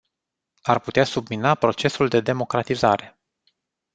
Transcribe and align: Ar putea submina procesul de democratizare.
Ar 0.63 0.79
putea 0.79 1.03
submina 1.03 1.55
procesul 1.55 2.07
de 2.07 2.21
democratizare. 2.21 3.19